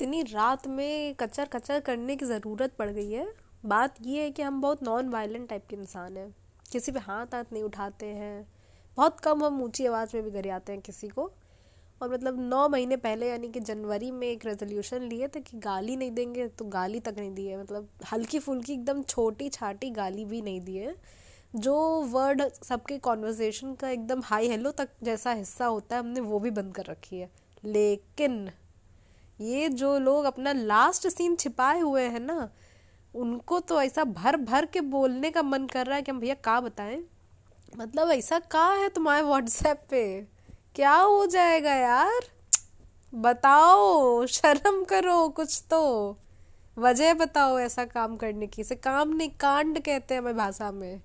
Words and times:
इतनी 0.00 0.22
रात 0.22 0.66
में 0.66 1.14
कचर 1.14 1.44
कचर 1.44 1.80
करने 1.80 2.14
की 2.16 2.24
ज़रूरत 2.26 2.72
पड़ 2.78 2.88
गई 2.90 3.10
है। 3.12 3.26
बात 3.64 3.94
ये 4.02 4.22
है 4.22 4.30
कि 4.30 4.42
हम 4.42 4.60
बहुत 4.60 4.82
नॉन 4.82 5.08
वायलेंट 5.08 5.48
टाइप 5.48 5.64
के 5.70 5.76
इंसान 5.76 6.16
हैं। 6.16 6.34
किसी 6.72 6.92
पे 6.92 6.98
हाथ 6.98 7.34
हाथ 7.34 7.52
नहीं 7.52 7.62
उठाते 7.62 8.06
हैं। 8.06 8.46
बहुत 8.96 9.20
कम 9.20 9.44
हम 9.44 9.60
ऊँची 9.62 9.86
आवाज़ 9.86 10.16
में 10.16 10.24
भी 10.24 10.30
घर 10.30 10.48
आते 10.50 10.72
हैं 10.72 10.80
किसी 10.80 11.08
को। 11.08 11.30
और 12.02 12.12
मतलब 12.12 12.40
नौ 12.40 12.68
महीने 12.68 12.96
पहले 12.96 13.28
यानी 13.28 13.48
कि 13.48 13.60
जनवरी 13.60 14.10
में 14.10 14.26
एक 14.28 14.46
रेजोल्यूशन 14.46 15.02
लिए 15.02 15.28
थे 15.28 15.40
कि 15.40 15.58
गाली 15.58 15.96
नहीं 15.96 16.10
देंगे 16.10 16.48
तो 16.48 16.64
गाली 16.64 17.00
तक 17.00 17.14
नहीं 17.18 17.34
दिए 17.34 17.56
मतलब 17.56 17.88
हल्की 18.12 18.38
फुल्की 18.38 18.72
एकदम 18.72 19.02
छोटी 19.02 19.48
छाटी 19.48 19.90
गाली 19.90 20.24
भी 20.24 20.42
नहीं 20.42 20.60
दिए 20.60 20.94
जो 21.56 21.76
वर्ड 22.06 22.42
सबके 22.64 22.98
कॉन्वर्जेसन 22.98 23.74
का 23.74 23.90
एकदम 23.90 24.22
हाई 24.24 24.48
हेलो 24.48 24.70
तक 24.70 24.88
जैसा 25.02 25.32
हिस्सा 25.32 25.66
होता 25.66 25.96
है, 25.96 26.02
हमने 26.02 26.20
वो 26.20 26.40
भी 26.40 26.50
बंद 26.50 26.74
कर 26.74 26.84
रखी 26.84 27.18
है। 27.18 27.30
लेकिन 27.64 28.50
ये 29.40 29.68
जो 29.68 29.98
लोग 29.98 30.24
अपना 30.24 30.52
लास्ट 30.52 31.08
सीन 31.08 31.36
छिपाए 31.36 31.80
हुए 31.80 32.02
हैं 32.02 32.20
ना, 32.20 32.50
उनको 33.14 33.60
तो 33.60 33.82
ऐसा 33.82 34.04
भर 34.04 34.36
भर 34.36 34.66
के 34.66 34.80
बोलने 34.80 35.30
का 35.30 35.42
मन 35.42 35.66
कर 35.66 35.86
रहा 35.86 35.96
है 35.96 36.02
कि 36.02 36.10
हम 36.10 36.20
भैया 36.20 36.34
का 36.34 36.60
बताएँ। 36.60 37.04
मतलब 37.76 38.10
ऐसा 38.10 38.38
का 38.38 38.66
है 38.66 38.88
तुम्हारे 38.88 39.22
व्हाट्सएप 39.22 39.82
पे? 39.90 40.20
क्या 40.74 40.94
हो 40.94 41.26
जाएगा 41.26 41.74
यार? 41.74 42.20
बताओ, 43.14 44.26
शर्म 44.26 44.84
करो, 44.84 45.28
कुछ 45.28 45.64
तो। 45.70 46.16
वजह 46.78 47.14
बताओ 47.14 47.58
ऐसा 47.58 47.84
काम 47.84 48.16
करने 48.16 48.46
की। 48.46 48.62
इसे 48.62 48.74
काम 48.74 49.08
नहीं 49.08 49.30
कांड 49.30 49.82
कहते 49.82 50.14
हैं 50.14 50.20
हमारी 50.20 50.36
भाषा 50.36 50.70
में। 50.70 51.00